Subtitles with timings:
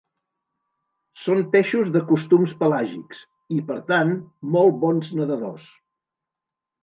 [1.23, 3.21] Són peixos de costums pelàgics
[3.57, 4.15] i, per tant,
[4.55, 5.69] molt bons nedadors.